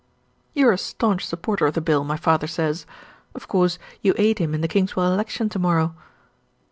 [0.55, 2.87] "You are a staunch supporter of the Bill, my father says.
[3.35, 5.93] Of course, you aid him in the Kingswell election to morrow?"